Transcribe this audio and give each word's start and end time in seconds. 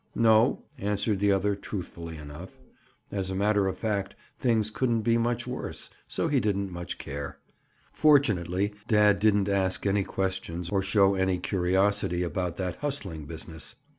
"No," 0.15 0.63
answered 0.79 1.19
the 1.19 1.31
other 1.31 1.53
truthfully 1.55 2.17
enough. 2.17 2.57
As 3.11 3.29
a 3.29 3.35
matter 3.35 3.67
of 3.67 3.77
fact 3.77 4.15
things 4.39 4.71
couldn't 4.71 5.01
be 5.03 5.15
much 5.15 5.45
worse, 5.45 5.91
so 6.07 6.27
he 6.27 6.39
didn't 6.39 6.71
much 6.71 6.97
care. 6.97 7.37
Fortunately, 7.93 8.73
dad 8.87 9.19
didn't 9.19 9.47
ask 9.47 9.85
any 9.85 10.03
questions 10.03 10.71
or 10.71 10.81
show 10.81 11.13
any 11.13 11.37
curiosity 11.37 12.23
about 12.23 12.57
that 12.57 12.77
"hustling" 12.77 13.25
business. 13.27 13.75